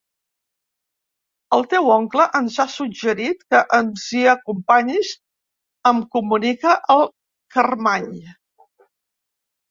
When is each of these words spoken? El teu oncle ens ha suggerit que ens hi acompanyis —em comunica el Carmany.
El 1.55 1.65
teu 1.73 1.89
oncle 1.95 2.23
ens 2.39 2.55
ha 2.63 2.63
suggerit 2.75 3.43
que 3.53 3.59
ens 3.77 4.05
hi 4.19 4.21
acompanyis 4.31 5.11
—em 5.89 5.99
comunica 6.15 6.73
el 6.95 7.03
Carmany. 7.57 8.09